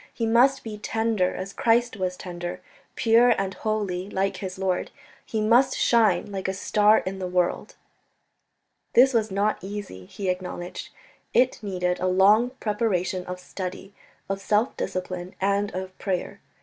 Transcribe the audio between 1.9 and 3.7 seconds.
was tender, pure and